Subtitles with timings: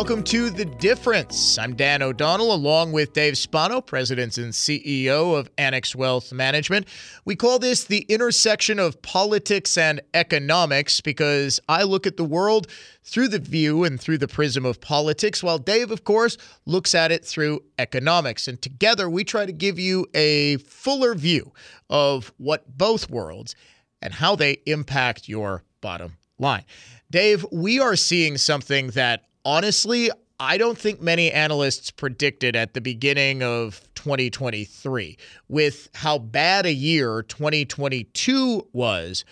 [0.00, 1.58] Welcome to The Difference.
[1.58, 6.88] I'm Dan O'Donnell, along with Dave Spano, President and CEO of Annex Wealth Management.
[7.26, 12.68] We call this the intersection of politics and economics because I look at the world
[13.04, 17.12] through the view and through the prism of politics, while Dave, of course, looks at
[17.12, 18.48] it through economics.
[18.48, 21.52] And together we try to give you a fuller view
[21.90, 23.54] of what both worlds
[24.00, 26.64] and how they impact your bottom line.
[27.10, 32.80] Dave, we are seeing something that honestly, I don't think many analysts predicted at the
[32.80, 35.18] beginning of 2023.
[35.48, 39.24] With how bad a year 2022 was,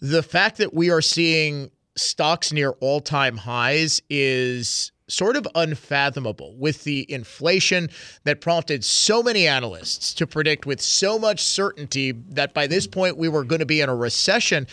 [0.00, 6.54] the fact that we are seeing stocks near all time highs is sort of unfathomable
[6.56, 7.90] with the inflation
[8.24, 13.18] that prompted so many analysts to predict with so much certainty that by this point
[13.18, 14.66] we were going to be in a recession.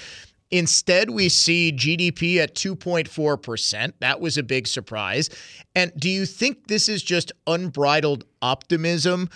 [0.51, 3.93] Instead, we see GDP at 2.4%.
[3.99, 5.29] That was a big surprise.
[5.75, 9.29] And do you think this is just unbridled optimism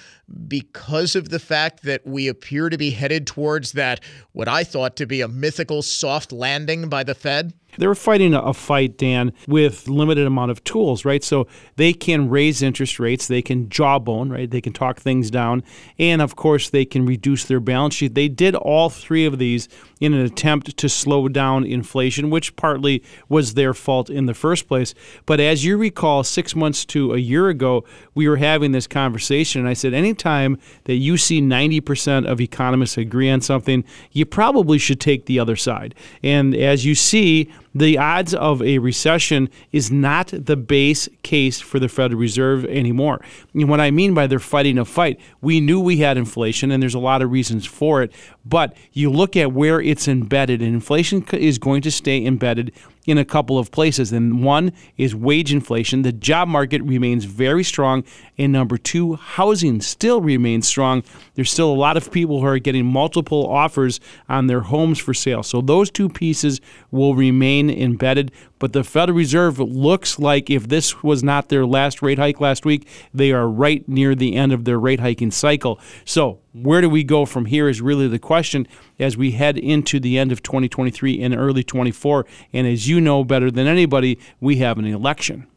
[0.47, 4.95] because of the fact that we appear to be headed towards that, what I thought
[4.97, 7.53] to be a mythical soft landing by the Fed?
[7.77, 11.23] They're fighting a fight, Dan, with limited amount of tools, right?
[11.23, 14.49] So they can raise interest rates, they can jawbone, right?
[14.49, 15.61] They can talk things down,
[15.99, 18.15] and of course they can reduce their balance sheet.
[18.15, 19.67] They did all three of these
[19.99, 24.67] in an attempt to slow down inflation, which partly was their fault in the first
[24.67, 24.93] place.
[25.25, 29.59] But as you recall, six months to a year ago, we were having this conversation,
[29.59, 34.77] and I said, anytime that you see 90% of economists agree on something, you probably
[34.77, 35.93] should take the other side.
[36.23, 41.77] And as you see, the odds of a recession is not the base case for
[41.77, 43.19] the Federal Reserve anymore.
[43.53, 46.81] And what I mean by they're fighting a fight, we knew we had inflation, and
[46.81, 48.13] there's a lot of reasons for it.
[48.45, 52.71] But you look at where it's embedded, and inflation is going to stay embedded
[53.05, 54.11] in a couple of places.
[54.11, 56.01] And one is wage inflation.
[56.01, 58.03] The job market remains very strong.
[58.37, 61.03] And number two, housing still remains strong.
[61.35, 65.13] There's still a lot of people who are getting multiple offers on their homes for
[65.13, 65.43] sale.
[65.43, 68.31] So those two pieces will remain embedded.
[68.59, 72.65] But the Federal Reserve looks like if this was not their last rate hike last
[72.65, 75.79] week, they are right near the end of their rate hiking cycle.
[76.05, 78.67] So, where do we go from here is really the question
[78.99, 82.25] as we head into the end of 2023 and early 24.
[82.53, 85.47] And as you know better than anybody, we have an election.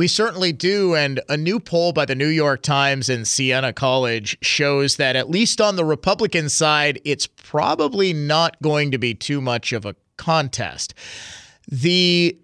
[0.00, 0.94] We certainly do.
[0.94, 5.28] And a new poll by the New York Times and Siena College shows that, at
[5.28, 9.94] least on the Republican side, it's probably not going to be too much of a
[10.20, 10.92] contest.
[11.66, 12.38] The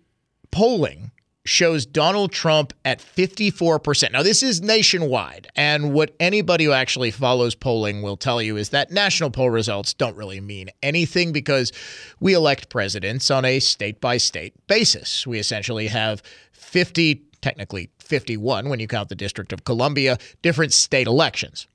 [0.50, 1.12] polling
[1.44, 4.12] shows Donald Trump at 54%.
[4.12, 5.47] Now, this is nationwide.
[5.54, 9.94] And what anybody who actually follows polling will tell you is that national poll results
[9.94, 11.70] don't really mean anything because
[12.19, 15.26] we elect presidents on a state by state basis.
[15.26, 16.22] We essentially have
[16.53, 21.66] 50, technically 51 when you count the District of Columbia, different state elections.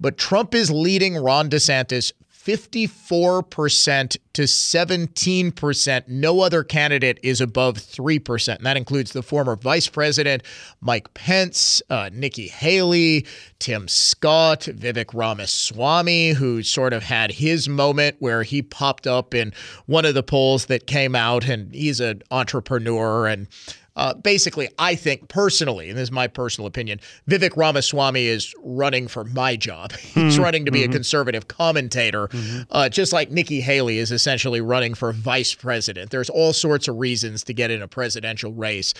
[0.00, 2.12] But Trump is leading Ron DeSantis
[2.44, 6.08] 54% to 17%.
[6.08, 8.56] No other candidate is above 3%.
[8.56, 10.42] And that includes the former vice president,
[10.82, 13.24] Mike Pence, uh, Nikki Haley,
[13.60, 19.54] Tim Scott, Vivek Ramaswamy, who sort of had his moment where he popped up in
[19.86, 21.48] one of the polls that came out.
[21.48, 23.48] And he's an entrepreneur and
[23.96, 29.06] uh, basically, I think personally, and this is my personal opinion, Vivek Ramaswamy is running
[29.06, 29.92] for my job.
[29.92, 30.42] He's mm-hmm.
[30.42, 30.90] running to be mm-hmm.
[30.90, 32.62] a conservative commentator, mm-hmm.
[32.70, 36.10] uh, just like Nikki Haley is essentially running for vice president.
[36.10, 38.94] There's all sorts of reasons to get in a presidential race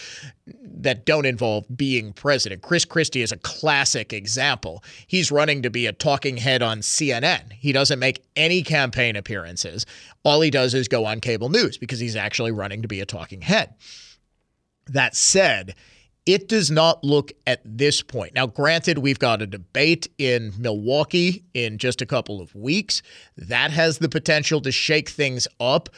[0.47, 2.63] that don't involve being president.
[2.63, 4.85] Chris Christie is a classic example.
[5.07, 7.53] He's running to be a talking head on CNN.
[7.53, 9.87] He doesn't make any campaign appearances.
[10.23, 13.07] All he does is go on cable news because he's actually running to be a
[13.07, 13.75] talking head.
[14.87, 15.75] That said,
[16.27, 18.35] it does not look at this point.
[18.35, 23.03] Now, granted, we've got a debate in Milwaukee in just a couple of weeks.
[23.37, 25.91] That has the potential to shake things up.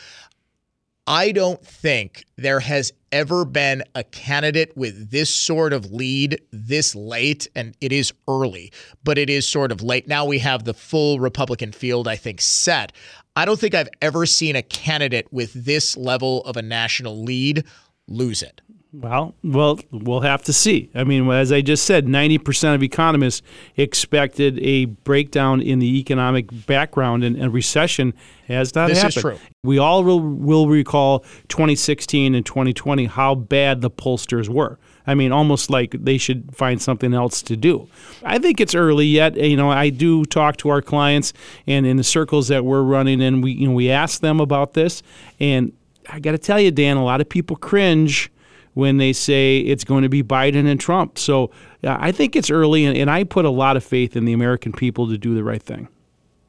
[1.09, 6.97] I don't think there has ever been a candidate with this sort of lead this
[6.97, 8.72] late, and it is early,
[9.04, 10.09] but it is sort of late.
[10.09, 12.92] Now we have the full Republican field, I think, set.
[13.36, 17.65] I don't think I've ever seen a candidate with this level of a national lead
[18.09, 18.60] lose it.
[18.98, 20.89] Well, well, we'll have to see.
[20.95, 23.43] I mean, as I just said, 90% of economists
[23.77, 28.15] expected a breakdown in the economic background and, and recession
[28.48, 29.13] has not this happened.
[29.13, 29.39] This is true.
[29.63, 34.78] We all will, will recall 2016 and 2020 how bad the pollsters were.
[35.07, 37.89] I mean, almost like they should find something else to do.
[38.25, 39.37] I think it's early yet.
[39.37, 41.34] You know, I do talk to our clients,
[41.66, 44.72] and in the circles that we're running in, we you know we ask them about
[44.72, 45.04] this,
[45.39, 45.72] and
[46.09, 48.33] I got to tell you, Dan, a lot of people cringe
[48.76, 51.18] when they say it's going to be Biden and Trump.
[51.18, 51.50] So
[51.82, 54.34] uh, I think it's early, and, and I put a lot of faith in the
[54.34, 55.88] American people to do the right thing.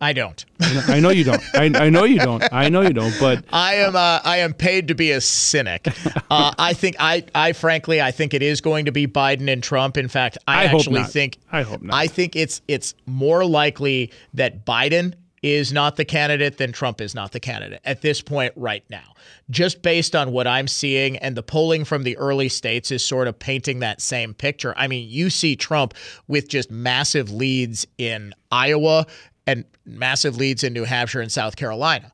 [0.02, 0.46] I don't.
[0.60, 1.42] I know you don't.
[1.56, 2.44] I, I, know you don't.
[2.52, 3.16] I know you don't.
[3.18, 3.96] But I am.
[3.96, 5.88] Uh, I am paid to be a cynic.
[6.30, 6.98] Uh, I think.
[7.00, 7.24] I.
[7.34, 8.02] I frankly.
[8.02, 9.96] I think it is going to be Biden and Trump.
[9.96, 11.38] In fact, I, I actually think.
[11.54, 11.96] I hope not.
[11.96, 12.62] I think it's.
[12.68, 15.14] It's more likely that Biden
[15.44, 19.14] is not the candidate then Trump is not the candidate at this point right now.
[19.50, 23.28] Just based on what I'm seeing and the polling from the early states is sort
[23.28, 24.74] of painting that same picture.
[24.78, 25.94] I mean, you see Trump
[26.28, 29.06] with just massive leads in Iowa
[29.46, 32.12] and massive leads in New Hampshire and South Carolina.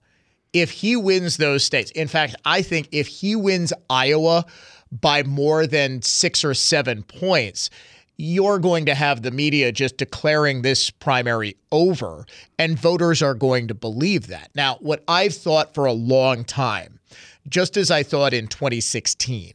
[0.51, 4.45] If he wins those states, in fact, I think if he wins Iowa
[4.91, 7.71] by more than six or seven points,
[8.17, 12.25] you're going to have the media just declaring this primary over,
[12.59, 14.51] and voters are going to believe that.
[14.55, 16.99] Now, what I've thought for a long time,
[17.47, 19.53] just as I thought in 2016,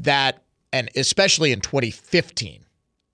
[0.00, 0.42] that,
[0.72, 2.64] and especially in 2015,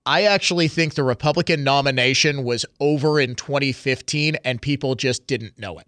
[0.05, 5.77] I actually think the Republican nomination was over in 2015 and people just didn't know
[5.77, 5.85] it.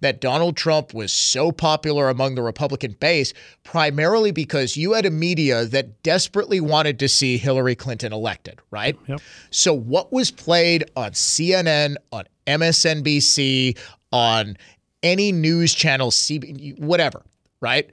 [0.00, 3.32] That Donald Trump was so popular among the Republican base
[3.64, 8.98] primarily because you had a media that desperately wanted to see Hillary Clinton elected, right?
[9.06, 9.20] Yep.
[9.50, 13.78] So, what was played on CNN, on MSNBC,
[14.12, 14.56] on
[15.02, 17.22] any news channel, CB, whatever,
[17.60, 17.90] right?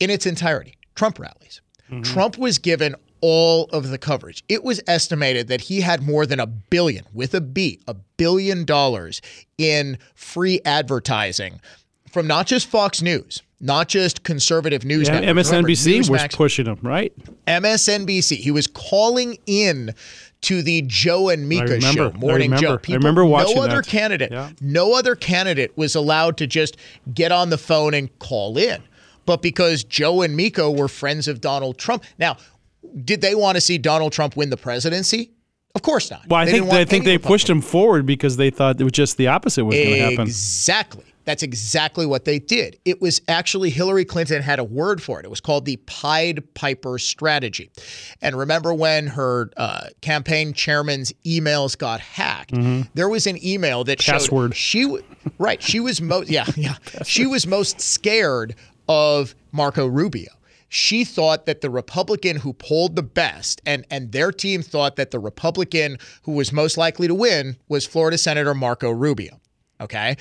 [0.00, 1.60] In its entirety, Trump rallies.
[1.90, 2.02] Mm-hmm.
[2.02, 2.94] Trump was given
[3.26, 4.44] all of the coverage.
[4.50, 8.66] It was estimated that he had more than a billion, with a B, a billion
[8.66, 9.22] dollars
[9.56, 11.58] in free advertising
[12.12, 15.08] from not just Fox News, not just conservative news.
[15.08, 15.22] Yeah.
[15.22, 17.14] MSNBC Remember, was pushing him, right?
[17.46, 18.36] MSNBC.
[18.36, 19.94] He was calling in
[20.42, 22.66] to the Joe and Mika remember, show, Morning I Joe.
[22.76, 23.86] remember, I remember watching no other that.
[23.86, 24.50] candidate, Yeah.
[24.60, 26.76] no other candidate was allowed to just
[27.14, 28.82] get on the phone and call in.
[29.24, 32.04] But because Joe and Mika were friends of Donald Trump.
[32.18, 32.36] Now,
[33.04, 35.30] did they want to see Donald Trump win the presidency?
[35.74, 36.26] Of course not.
[36.28, 38.84] Well, I They think want I think they pushed him forward because they thought it
[38.84, 40.20] was just the opposite was going to happen.
[40.22, 41.04] Exactly.
[41.24, 42.78] That's exactly what they did.
[42.84, 45.24] It was actually Hillary Clinton had a word for it.
[45.24, 47.70] It was called the Pied Piper strategy.
[48.20, 52.52] And remember when her uh, campaign chairman's emails got hacked?
[52.94, 54.12] There was an email that Mm-hmm.
[54.12, 54.54] Password.
[54.54, 55.02] showed she w-
[55.38, 55.62] right.
[55.62, 56.74] She was most yeah yeah.
[57.04, 58.54] she was most scared
[58.86, 60.30] of Marco Rubio.
[60.74, 65.12] She thought that the Republican who polled the best, and, and their team thought that
[65.12, 69.40] the Republican who was most likely to win was Florida Senator Marco Rubio.
[69.80, 70.16] Okay.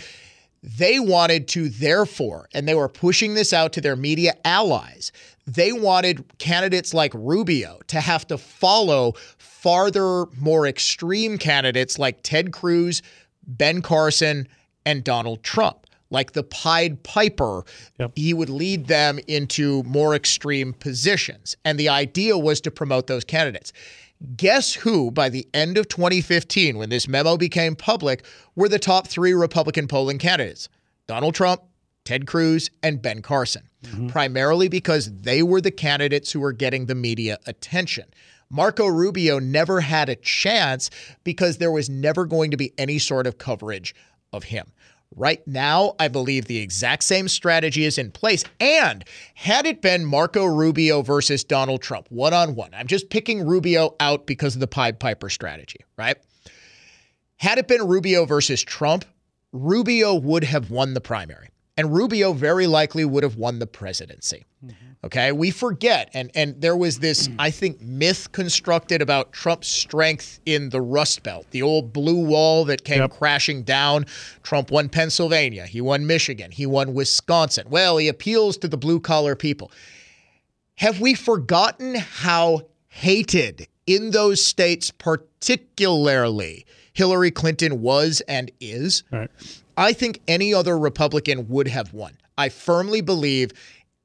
[0.62, 5.12] They wanted to, therefore, and they were pushing this out to their media allies,
[5.48, 12.54] they wanted candidates like Rubio to have to follow farther, more extreme candidates like Ted
[12.54, 13.02] Cruz,
[13.48, 14.48] Ben Carson,
[14.86, 15.83] and Donald Trump.
[16.14, 17.66] Like the Pied Piper,
[18.00, 18.12] Yep.
[18.16, 21.58] he would lead them into more extreme positions.
[21.66, 23.74] And the idea was to promote those candidates.
[24.38, 28.24] Guess who, by the end of 2015, when this memo became public,
[28.56, 30.70] were the top three Republican polling candidates?
[31.08, 31.62] Donald Trump,
[32.06, 34.08] Ted Cruz, and Ben Carson, mm-hmm.
[34.08, 38.06] primarily because they were the candidates who were getting the media attention.
[38.50, 40.90] Marco Rubio never had a chance
[41.24, 43.96] because there was never going to be any sort of coverage
[44.32, 44.72] of him.
[45.16, 48.44] Right now, I believe the exact same strategy is in place.
[48.60, 49.04] And
[49.36, 53.96] had it been Marco Rubio versus Donald Trump, one on one, I'm just picking Rubio
[54.00, 56.18] out because of the Pied Piper strategy, right?
[57.38, 59.06] Had it been Rubio versus Trump,
[59.52, 61.50] Rubio would have won the primary.
[61.78, 64.46] And Rubio very likely would have won the presidency.
[64.64, 64.93] Mm-hmm.
[65.06, 67.36] Okay, we forget, and and there was this, hmm.
[67.38, 72.64] I think, myth constructed about Trump's strength in the Rust Belt, the old blue wall
[72.66, 73.12] that came Yep.
[73.12, 74.06] crashing down.
[74.44, 77.68] Trump won Pennsylvania, he won Michigan, he won Wisconsin.
[77.70, 79.72] Well, he appeals to the blue collar people.
[80.76, 89.04] Have we forgotten how hated in those states, particularly Hillary Clinton was and is?
[89.12, 89.30] Right.
[89.76, 92.18] I think any other Republican would have won.
[92.38, 93.52] I firmly believe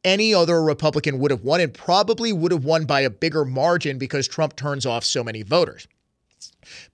[0.05, 3.99] any other Republican would have won and probably would have won by a bigger margin
[3.99, 5.89] because Trump turns off so many voters.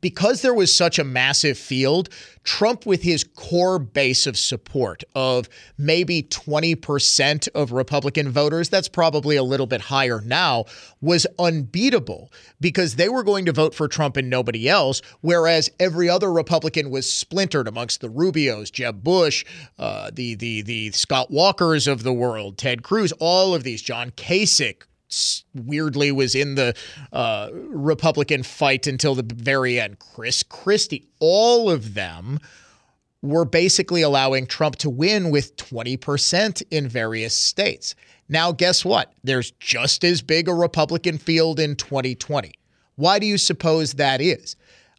[0.01, 2.09] Because there was such a massive field,
[2.45, 5.49] Trump, with his core base of support of
[5.79, 10.65] maybe 20% of Republican voters, that's probably a little bit higher now,
[11.01, 16.09] was unbeatable because they were going to vote for Trump and nobody else, whereas every
[16.09, 19.45] other Republican was splintered amongst the Rubios, Jeb Bush,
[19.79, 24.11] uh, the the the Scott Walkers of the world, Ted Cruz, all of these, John
[24.13, 24.83] Kasich,
[25.55, 26.75] weirdly was in the
[27.13, 29.99] uh, Republican fight until the very end.
[29.99, 32.39] Chris Christie, all of them
[33.23, 37.95] were basically allowing Trump to win with 20% in various states.
[38.29, 39.13] Now, guess what?
[39.23, 42.53] There's just as big a Republican field in 2020.
[42.97, 44.57] Why do you suppose that is?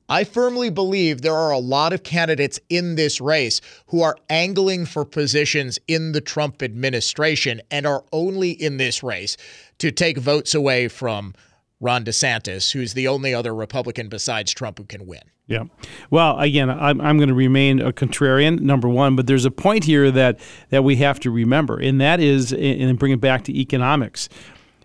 [0.07, 4.85] I firmly believe there are a lot of candidates in this race who are angling
[4.85, 9.35] for positions in the Trump administration and are only in this race
[9.79, 11.33] to take votes away from
[11.81, 15.21] Ron DeSantis, who's the only other Republican besides Trump who can win.
[15.47, 15.65] Yeah.
[16.09, 19.83] Well, again, I'm, I'm going to remain a contrarian, number one, but there's a point
[19.83, 23.59] here that, that we have to remember, and that is, and bring it back to
[23.59, 24.29] economics.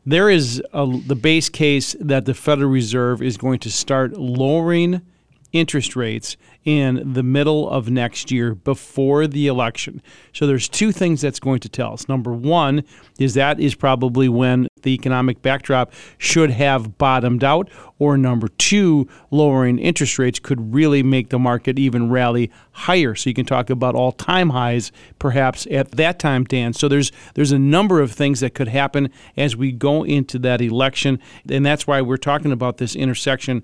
[0.04, 5.02] There is a, the base case that the Federal Reserve is going to start lowering
[5.52, 10.02] interest rates in the middle of next year before the election.
[10.32, 12.08] So there's two things that's going to tell us.
[12.08, 12.84] Number one
[13.18, 17.70] is that is probably when the economic backdrop should have bottomed out.
[17.98, 23.14] Or number two, lowering interest rates could really make the market even rally higher.
[23.14, 26.72] So you can talk about all time highs perhaps at that time, Dan.
[26.72, 30.62] So there's there's a number of things that could happen as we go into that
[30.62, 31.18] election.
[31.48, 33.62] And that's why we're talking about this intersection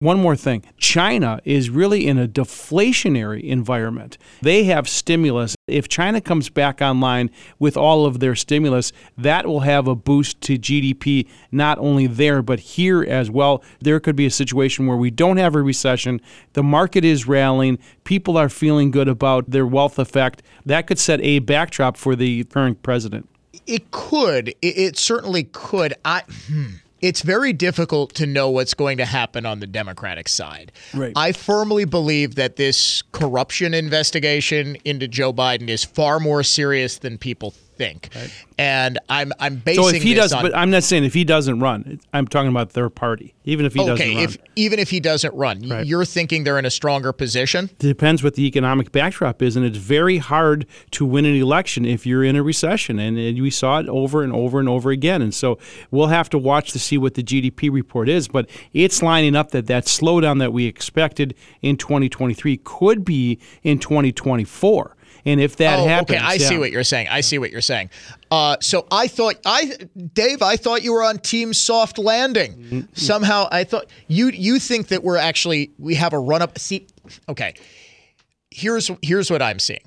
[0.00, 4.16] one more thing China is really in a deflationary environment.
[4.40, 5.54] They have stimulus.
[5.66, 10.40] If China comes back online with all of their stimulus, that will have a boost
[10.42, 13.62] to GDP, not only there, but here as well.
[13.80, 16.20] There could be a situation where we don't have a recession,
[16.54, 20.42] the market is rallying, people are feeling good about their wealth effect.
[20.64, 23.28] That could set a backdrop for the current president.
[23.66, 24.54] It could.
[24.62, 25.94] It, certainly could.
[26.04, 26.22] I.
[26.48, 30.72] Hmm it's very difficult to know what's going to happen on the Democratic side.
[30.94, 31.12] Right.
[31.16, 37.18] I firmly believe that this corruption investigation into Joe Biden is far more serious than
[37.18, 38.10] people think.
[38.14, 38.30] Right.
[38.58, 39.82] And I'm I'm basing.
[39.82, 41.98] So if he does, on, but I'm not saying if he doesn't run.
[42.12, 43.34] I'm talking about third party.
[43.44, 44.24] Even if he okay, doesn't run.
[44.24, 45.86] If, even if he doesn't run, right.
[45.86, 47.64] you're thinking they're in a stronger position.
[47.64, 51.86] It depends what the economic backdrop is, and it's very hard to win an election
[51.86, 54.90] if you're in a recession, and, and we saw it over and over and over
[54.90, 55.22] again.
[55.22, 55.58] And so
[55.90, 59.52] we'll have to watch to see what the GDP report is, but it's lining up
[59.52, 64.96] that that slowdown that we expected in 2023 could be in 2024.
[65.24, 66.48] And if that oh, happens, okay, I yeah.
[66.48, 67.08] see what you're saying.
[67.08, 67.90] I see what you're saying.
[68.30, 69.76] Uh, so I thought I,
[70.14, 72.52] Dave, I thought you were on Team Soft Landing.
[72.52, 72.80] Mm-hmm.
[72.94, 76.58] Somehow I thought you you think that we're actually we have a run up.
[76.58, 76.86] See,
[77.28, 77.54] okay.
[78.50, 79.80] Here's here's what I'm seeing.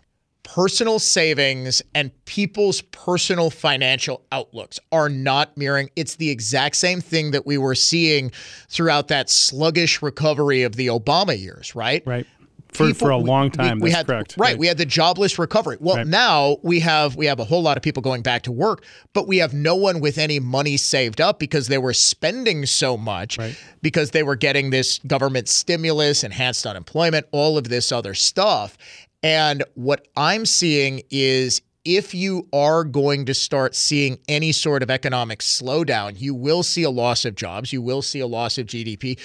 [0.43, 5.89] Personal savings and people's personal financial outlooks are not mirroring.
[5.95, 8.29] It's the exact same thing that we were seeing
[8.67, 12.03] throughout that sluggish recovery of the Obama years, right?
[12.05, 12.27] Right
[12.74, 13.80] for, people, for a long time.
[13.80, 14.36] We, we had correct.
[14.38, 15.77] Right, right, We had the jobless recovery.
[15.80, 16.08] Well, right.
[16.08, 19.27] now we have we have a whole lot of people going back to work, but
[19.27, 23.38] we have no one with any money saved up because they were spending so much
[23.38, 23.58] right.
[23.82, 28.77] because they were getting this government stimulus, enhanced unemployment, all of this other stuff.
[29.22, 34.89] And what I'm seeing is if you are going to start seeing any sort of
[34.89, 38.68] economic slowdown, you will see a loss of jobs, you will see a loss of
[38.68, 39.20] GDP.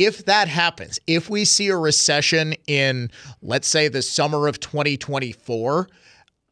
[0.00, 3.10] If that happens, if we see a recession in,
[3.42, 5.90] let's say, the summer of 2024,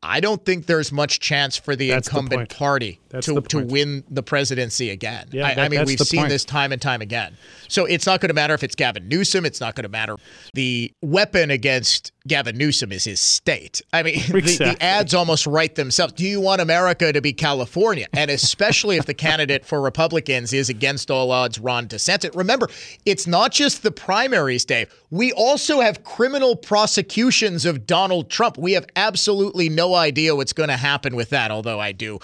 [0.03, 4.05] I don't think there's much chance for the that's incumbent the party to, to win
[4.09, 5.27] the presidency again.
[5.33, 6.31] Yeah, I, that, I mean, we've seen point.
[6.31, 7.37] this time and time again.
[7.67, 9.45] So it's not going to matter if it's Gavin Newsom.
[9.45, 10.17] It's not going to matter.
[10.55, 13.83] The weapon against Gavin Newsom is his state.
[13.93, 14.41] I mean, exactly.
[14.41, 16.13] the, the, ads almost write themselves.
[16.13, 18.07] Do you want America to be California?
[18.13, 22.37] And especially if the candidate for Republicans is against all odds Ron DeSantis.
[22.37, 22.69] Remember,
[23.05, 24.95] it's not just the primaries, Dave.
[25.11, 28.59] We also have criminal prosecutions of Donald Trump.
[28.59, 32.19] We have absolutely no idea what's going to happen with that, although I do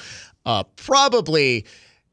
[0.46, 1.66] uh, probably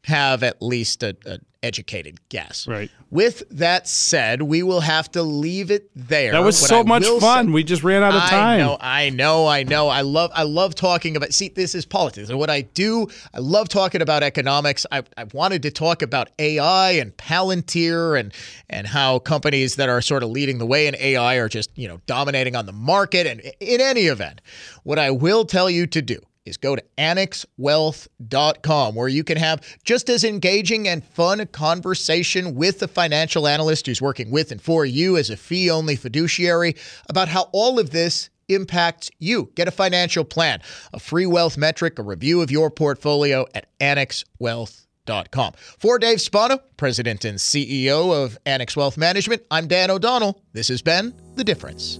[0.04, 2.68] have at least a, a educated guess.
[2.68, 2.90] Right.
[3.10, 6.32] With that said, we will have to leave it there.
[6.32, 7.48] That was what so I much fun.
[7.48, 8.42] Say, we just ran out of time.
[8.42, 9.88] I know, I know, I know.
[9.90, 12.30] I love I love talking about see, this is politics.
[12.30, 14.86] And what I do, I love talking about economics.
[14.92, 18.34] I, I wanted to talk about AI and Palantir and
[18.70, 21.88] and how companies that are sort of leading the way in AI are just, you
[21.88, 23.28] know, dominating on the market.
[23.28, 24.42] And in any event,
[24.84, 29.62] what I will tell you to do is go to annexwealth.com where you can have
[29.84, 34.86] just as engaging and fun conversation with the financial analyst who's working with and for
[34.86, 36.76] you as a fee only fiduciary
[37.10, 39.52] about how all of this impacts you.
[39.56, 40.62] Get a financial plan,
[40.94, 45.54] a free wealth metric, a review of your portfolio at annexwealth.com.
[45.80, 50.42] For Dave Spano, President and CEO of Annex Wealth Management, I'm Dan O'Donnell.
[50.54, 52.00] This has been The Difference.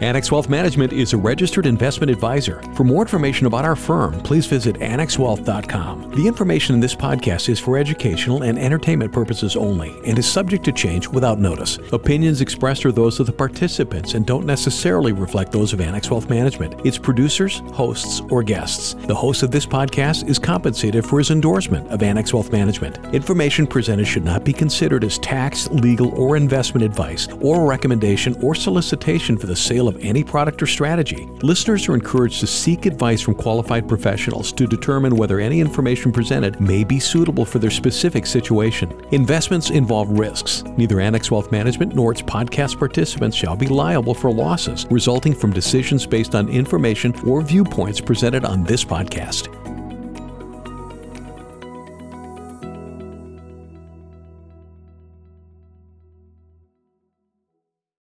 [0.00, 2.62] Annex Wealth Management is a registered investment advisor.
[2.74, 6.12] For more information about our firm, please visit annexwealth.com.
[6.12, 10.64] The information in this podcast is for educational and entertainment purposes only and is subject
[10.64, 11.78] to change without notice.
[11.92, 16.30] Opinions expressed are those of the participants and don't necessarily reflect those of Annex Wealth
[16.30, 18.94] Management, its producers, hosts, or guests.
[19.06, 23.14] The host of this podcast is compensated for his endorsement of Annex Wealth Management.
[23.14, 28.54] Information presented should not be considered as tax, legal, or investment advice or recommendation or
[28.54, 31.28] solicitation for the sale of any product or strategy.
[31.42, 36.58] Listeners are encouraged to seek advice from qualified professionals to determine whether any information presented
[36.58, 38.90] may be suitable for their specific situation.
[39.12, 40.64] Investments involve risks.
[40.78, 45.52] Neither Annex Wealth Management nor its podcast participants shall be liable for losses resulting from
[45.52, 49.59] decisions based on information or viewpoints presented on this podcast.